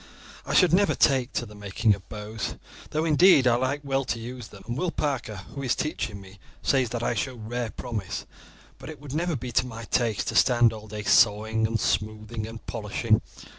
[0.47, 2.55] I should never take to the making of bows,
[2.89, 6.39] though, indeed, I like well to use them; and Will Parker, who is teaching me
[6.63, 8.25] says that I show rare promise;
[8.79, 12.47] but it would never be to my taste to stand all day sawing, and smoothing,
[12.47, 13.21] and polishing.